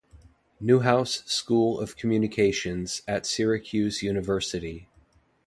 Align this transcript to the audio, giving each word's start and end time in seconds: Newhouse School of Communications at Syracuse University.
Newhouse 0.59 1.23
School 1.31 1.79
of 1.79 1.95
Communications 1.95 3.03
at 3.07 3.27
Syracuse 3.27 4.01
University. 4.01 4.87